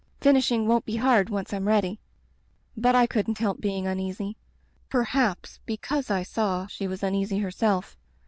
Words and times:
Finishing 0.19 0.67
won't 0.67 0.83
be 0.87 0.95
hard 0.95 1.29
once 1.29 1.51
Fm 1.51 1.67
ready/ 1.67 1.99
"But 2.75 2.95
I 2.95 3.05
couldn't 3.05 3.37
help 3.37 3.61
being 3.61 3.85
uneasy; 3.85 4.35
per 4.89 5.03
haps 5.03 5.59
because 5.67 6.09
I 6.09 6.23
saw 6.23 6.65
she 6.65 6.87
was 6.87 7.03
uneasy 7.03 7.37
herself. 7.37 7.95